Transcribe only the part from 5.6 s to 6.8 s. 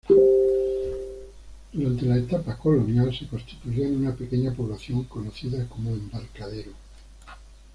como "Embarcadero".